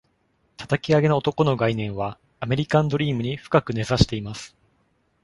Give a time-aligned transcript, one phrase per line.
[0.57, 4.55] たたき上げの男の概念は、アメリカンドリームに深く根ざしています。